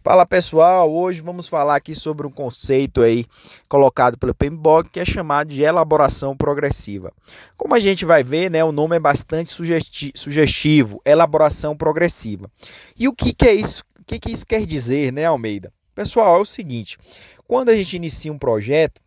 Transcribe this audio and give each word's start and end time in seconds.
Fala 0.00 0.26
pessoal, 0.26 0.92
hoje 0.92 1.20
vamos 1.20 1.46
falar 1.46 1.76
aqui 1.76 1.94
sobre 1.94 2.26
um 2.26 2.30
conceito 2.30 3.02
aí 3.02 3.24
colocado 3.68 4.18
pelo 4.18 4.34
PMBOK 4.34 4.90
que 4.90 4.98
é 4.98 5.04
chamado 5.04 5.48
de 5.48 5.62
elaboração 5.62 6.36
progressiva. 6.36 7.12
Como 7.56 7.74
a 7.74 7.78
gente 7.78 8.04
vai 8.04 8.24
ver, 8.24 8.50
né, 8.50 8.64
o 8.64 8.72
nome 8.72 8.96
é 8.96 9.00
bastante 9.00 9.54
sugestivo, 10.14 11.00
elaboração 11.04 11.76
progressiva. 11.76 12.50
E 12.98 13.06
o 13.06 13.12
que, 13.12 13.32
que 13.32 13.46
é 13.46 13.54
isso? 13.54 13.84
O 14.00 14.04
que, 14.04 14.18
que 14.18 14.32
isso 14.32 14.46
quer 14.46 14.66
dizer, 14.66 15.12
né, 15.12 15.26
Almeida? 15.26 15.72
Pessoal, 15.94 16.38
é 16.38 16.40
o 16.40 16.46
seguinte: 16.46 16.98
quando 17.46 17.68
a 17.68 17.76
gente 17.76 17.94
inicia 17.94 18.32
um 18.32 18.38
projeto, 18.38 19.00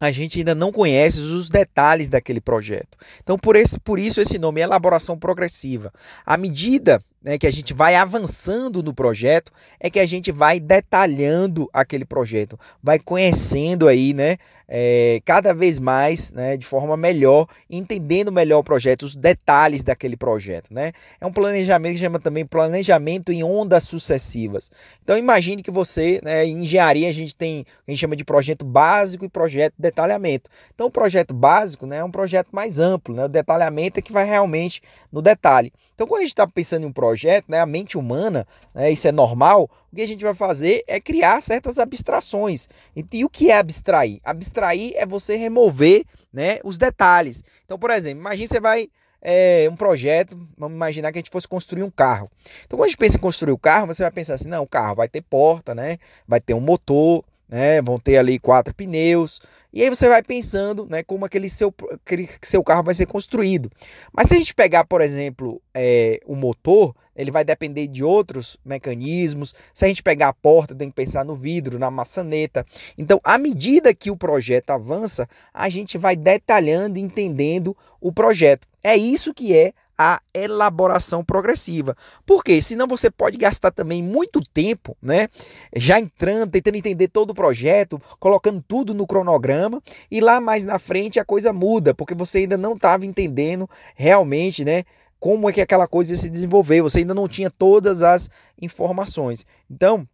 a 0.00 0.12
gente 0.12 0.38
ainda 0.38 0.54
não 0.54 0.70
conhece 0.70 1.20
os 1.20 1.48
detalhes 1.48 2.08
daquele 2.08 2.40
projeto. 2.40 2.96
Então, 3.22 3.38
por, 3.38 3.56
esse, 3.56 3.78
por 3.80 3.98
isso 3.98 4.20
esse 4.20 4.38
nome 4.38 4.60
elaboração 4.60 5.18
progressiva. 5.18 5.92
À 6.24 6.36
medida 6.36 7.02
né, 7.22 7.36
que 7.36 7.46
a 7.46 7.50
gente 7.50 7.74
vai 7.74 7.94
avançando 7.94 8.82
no 8.82 8.94
projeto, 8.94 9.52
é 9.80 9.90
que 9.90 9.98
a 9.98 10.06
gente 10.06 10.30
vai 10.30 10.60
detalhando 10.60 11.68
aquele 11.72 12.04
projeto, 12.04 12.58
vai 12.82 12.98
conhecendo 12.98 13.88
aí, 13.88 14.14
né, 14.14 14.36
é, 14.68 15.20
cada 15.24 15.54
vez 15.54 15.80
mais, 15.80 16.30
né, 16.32 16.56
de 16.56 16.66
forma 16.66 16.96
melhor, 16.96 17.46
entendendo 17.70 18.30
melhor 18.30 18.58
o 18.58 18.64
projeto, 18.64 19.02
os 19.02 19.16
detalhes 19.16 19.82
daquele 19.82 20.16
projeto, 20.16 20.72
né. 20.72 20.92
É 21.20 21.26
um 21.26 21.32
planejamento 21.32 21.94
que 21.94 22.00
chama 22.00 22.18
também 22.20 22.44
planejamento 22.44 23.32
em 23.32 23.42
ondas 23.42 23.84
sucessivas. 23.84 24.70
Então 25.02 25.16
imagine 25.16 25.62
que 25.62 25.70
você, 25.70 26.20
né, 26.22 26.44
em 26.44 26.62
engenharia 26.62 27.08
a 27.08 27.12
gente 27.12 27.34
tem, 27.34 27.64
a 27.86 27.90
gente 27.90 28.00
chama 28.00 28.14
de 28.14 28.24
projeto 28.24 28.64
básico 28.64 29.24
e 29.24 29.28
projeto 29.28 29.74
de 29.76 29.82
detalhamento. 29.82 30.50
Então 30.74 30.88
o 30.88 30.90
projeto 30.90 31.32
básico, 31.32 31.86
né, 31.86 31.98
é 31.98 32.04
um 32.04 32.10
projeto 32.10 32.48
mais 32.52 32.78
amplo, 32.78 33.14
né, 33.14 33.24
o 33.24 33.28
detalhamento 33.28 33.98
é 33.98 34.02
que 34.02 34.12
vai 34.12 34.26
realmente 34.26 34.82
no 35.10 35.22
detalhe. 35.22 35.72
Então 35.94 36.06
quando 36.06 36.20
a 36.20 36.24
gente 36.24 36.32
está 36.32 36.46
pensando 36.46 36.82
em 36.82 36.86
um 36.86 36.92
projeto 36.92 37.46
né, 37.48 37.60
a 37.60 37.66
mente 37.66 37.96
humana, 37.96 38.46
né, 38.74 38.90
isso 38.90 39.08
é 39.08 39.12
normal, 39.12 39.70
o 39.90 39.96
que 39.96 40.02
a 40.02 40.06
gente 40.06 40.22
vai 40.22 40.34
fazer 40.34 40.84
é 40.86 41.00
criar 41.00 41.40
certas 41.40 41.78
abstrações. 41.78 42.68
E, 42.94 43.04
e 43.14 43.24
o 43.24 43.30
que 43.30 43.50
é 43.50 43.58
abstrair? 43.58 44.20
Abstrair 44.22 44.57
é 44.96 45.06
você 45.06 45.36
remover 45.36 46.04
né, 46.32 46.58
os 46.64 46.78
detalhes. 46.78 47.42
Então, 47.64 47.78
por 47.78 47.90
exemplo, 47.90 48.20
imagine 48.20 48.48
você 48.48 48.60
vai 48.60 48.88
é, 49.20 49.68
um 49.70 49.76
projeto, 49.76 50.36
vamos 50.56 50.76
imaginar 50.76 51.12
que 51.12 51.18
a 51.18 51.20
gente 51.20 51.30
fosse 51.30 51.48
construir 51.48 51.82
um 51.82 51.90
carro. 51.90 52.30
Então, 52.64 52.78
quando 52.78 52.84
a 52.84 52.88
gente 52.88 52.98
pensa 52.98 53.16
em 53.16 53.20
construir 53.20 53.52
o 53.52 53.56
um 53.56 53.58
carro, 53.58 53.86
você 53.86 54.02
vai 54.02 54.12
pensar 54.12 54.34
assim, 54.34 54.48
não, 54.48 54.62
o 54.62 54.68
carro 54.68 54.94
vai 54.94 55.08
ter 55.08 55.22
porta, 55.22 55.74
né? 55.74 55.98
Vai 56.26 56.40
ter 56.40 56.54
um 56.54 56.60
motor, 56.60 57.24
né? 57.48 57.80
Vão 57.82 57.98
ter 57.98 58.18
ali 58.18 58.38
quatro 58.38 58.74
pneus. 58.74 59.40
E 59.72 59.82
aí 59.82 59.90
você 59.90 60.08
vai 60.08 60.22
pensando, 60.22 60.86
né, 60.86 61.02
como 61.02 61.26
aquele 61.26 61.48
seu, 61.48 61.72
aquele 61.92 62.28
seu 62.40 62.64
carro 62.64 62.82
vai 62.82 62.94
ser 62.94 63.06
construído. 63.06 63.70
Mas 64.12 64.28
se 64.28 64.34
a 64.34 64.38
gente 64.38 64.54
pegar, 64.54 64.84
por 64.84 65.02
exemplo, 65.02 65.60
é, 65.74 66.20
o 66.24 66.34
motor, 66.34 66.94
ele 67.14 67.30
vai 67.30 67.44
depender 67.44 67.86
de 67.86 68.02
outros 68.02 68.56
mecanismos. 68.64 69.54
Se 69.74 69.84
a 69.84 69.88
gente 69.88 70.02
pegar 70.02 70.28
a 70.28 70.32
porta, 70.32 70.74
tem 70.74 70.88
que 70.88 70.94
pensar 70.94 71.24
no 71.24 71.34
vidro, 71.34 71.78
na 71.78 71.90
maçaneta. 71.90 72.64
Então, 72.96 73.20
à 73.22 73.36
medida 73.36 73.94
que 73.94 74.10
o 74.10 74.16
projeto 74.16 74.70
avança, 74.70 75.28
a 75.52 75.68
gente 75.68 75.98
vai 75.98 76.16
detalhando, 76.16 76.98
entendendo 76.98 77.76
o 78.00 78.10
projeto. 78.10 78.66
É 78.82 78.96
isso 78.96 79.34
que 79.34 79.54
é 79.54 79.72
a 79.98 80.22
elaboração 80.32 81.24
progressiva. 81.24 81.96
Porque 82.24 82.62
senão 82.62 82.86
você 82.86 83.10
pode 83.10 83.36
gastar 83.36 83.72
também 83.72 84.02
muito 84.02 84.40
tempo, 84.40 84.96
né? 85.02 85.28
Já 85.74 85.98
entrando, 85.98 86.52
tentando 86.52 86.76
entender 86.76 87.08
todo 87.08 87.30
o 87.30 87.34
projeto, 87.34 88.00
colocando 88.20 88.64
tudo 88.66 88.94
no 88.94 89.06
cronograma 89.06 89.82
e 90.08 90.20
lá 90.20 90.40
mais 90.40 90.64
na 90.64 90.78
frente 90.78 91.18
a 91.18 91.24
coisa 91.24 91.52
muda, 91.52 91.92
porque 91.92 92.14
você 92.14 92.38
ainda 92.38 92.56
não 92.56 92.74
estava 92.74 93.04
entendendo 93.04 93.68
realmente, 93.96 94.64
né? 94.64 94.84
Como 95.18 95.50
é 95.50 95.52
que 95.52 95.60
aquela 95.60 95.88
coisa 95.88 96.14
se 96.14 96.30
desenvolver, 96.30 96.80
você 96.80 97.00
ainda 97.00 97.12
não 97.12 97.26
tinha 97.26 97.50
todas 97.50 98.04
as 98.04 98.30
informações. 98.62 99.44
Então, 99.68 100.06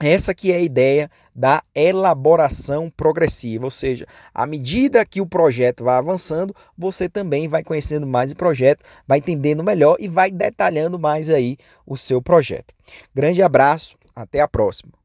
essa 0.00 0.34
que 0.34 0.52
é 0.52 0.56
a 0.56 0.60
ideia 0.60 1.10
da 1.34 1.62
elaboração 1.74 2.90
progressiva, 2.90 3.64
ou 3.64 3.70
seja, 3.70 4.06
à 4.32 4.46
medida 4.46 5.04
que 5.04 5.20
o 5.20 5.26
projeto 5.26 5.84
vai 5.84 5.96
avançando, 5.96 6.54
você 6.76 7.08
também 7.08 7.48
vai 7.48 7.62
conhecendo 7.62 8.06
mais 8.06 8.30
o 8.30 8.36
projeto, 8.36 8.84
vai 9.06 9.18
entendendo 9.18 9.62
melhor 9.62 9.96
e 9.98 10.08
vai 10.08 10.30
detalhando 10.30 10.98
mais 10.98 11.30
aí 11.30 11.56
o 11.86 11.96
seu 11.96 12.20
projeto. 12.20 12.74
Grande 13.14 13.42
abraço, 13.42 13.96
até 14.14 14.40
a 14.40 14.48
próxima. 14.48 15.03